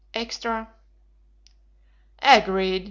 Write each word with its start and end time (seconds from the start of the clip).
"Extra." 0.15 0.67
"Agreed. 2.23 2.79